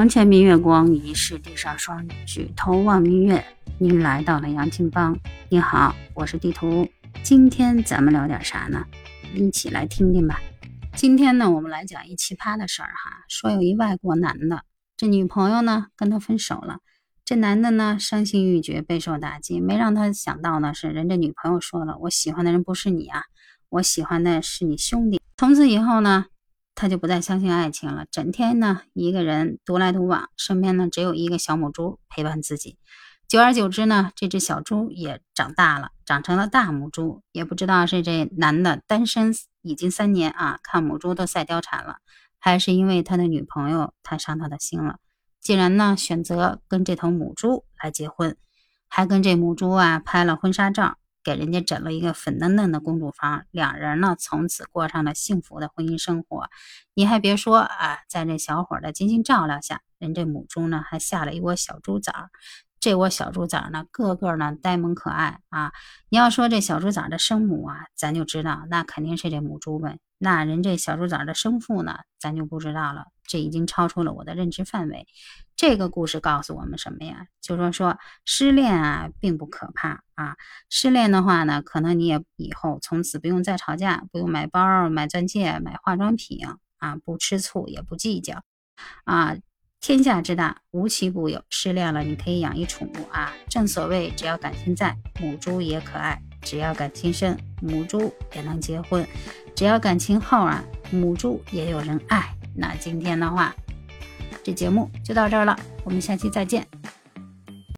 [0.00, 2.08] 床前明月光，疑是地上霜。
[2.24, 3.44] 举头望明月，
[3.76, 5.14] 您来到了杨金帮。
[5.50, 6.88] 你好，我是地图。
[7.22, 8.82] 今天咱们聊点啥呢？
[9.34, 10.40] 一起来听听吧。
[10.96, 13.24] 今天呢，我们来讲一奇葩的事儿哈。
[13.28, 14.62] 说有一外国男的，
[14.96, 16.78] 这女朋友呢跟他分手了。
[17.26, 19.60] 这男的呢伤心欲绝，备受打击。
[19.60, 23.24] 没让他想到呢，是人家女朋友说了：“我喜欢的人不是你啊，
[23.68, 26.24] 我喜欢的是你兄弟。”从此以后呢。
[26.80, 32.78] 他就不再相信爱情了，整天呢一个人独来独往，身边呢只有一个小母猪陪伴自己。
[33.28, 37.22] 久而久之呢，这只小猪也长大了，长成了大母猪。
[37.32, 41.98] 也不知道是这男的单身已经三年啊，看母猪都赛貂蝉了，
[42.38, 44.96] 还是因为他的女朋友太伤他的心了。
[45.38, 48.38] 既然呢选择跟这头母猪来结婚，
[48.88, 50.96] 还跟这母猪啊拍了婚纱照。
[51.22, 56.48] 给人家整了一个粉嫩嫩的公主房，两人呢从此过上了幸福的婚姻生活。
[56.94, 62.30] 你还别说啊，在这小伙的精心照料下，人这母猪呢还下了一窝小猪崽。
[62.80, 65.72] 这窝小猪崽呢，个个呢呆萌可爱啊。
[66.08, 69.98] 你要说这小猪崽的生母啊，咱就知道那肯定是这母猪呗。
[70.18, 73.06] 那人这小猪崽的生父呢，咱就不知道了。
[73.26, 75.06] 这已经超出了我的认知范围。
[75.56, 77.26] 这个故事告诉我们什么呀？
[77.40, 80.36] 就说说失恋啊，并不可怕啊。
[80.68, 86.40] 失恋的话呢，可能你也以后从此不用再吵架，不用买包、买钻戒、买化妆品
[86.78, 88.42] 啊，不吃醋也不计较
[89.04, 89.36] 啊。
[89.80, 91.42] 天下之大，无奇不有。
[91.48, 93.32] 失恋了，你可以养一宠物啊。
[93.48, 99.02] 正所谓，只要感情在，母猪也可爱；只要感情深，母猪也能结婚；
[99.54, 102.28] 只要感情好啊，母猪也有人爱。
[102.54, 103.54] 那今天的话，
[104.44, 106.66] 这节目就到这儿了，我们下期再见。